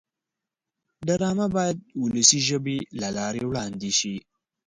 [1.07, 4.15] ډرامه باید د ولسي ژبې له لارې وړاندې شي